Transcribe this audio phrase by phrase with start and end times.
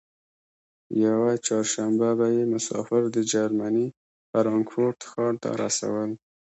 [1.03, 3.87] یوه چهارشنبه به یې مسافر د جرمني
[4.29, 6.09] فرانکفورت ښار ته رسول.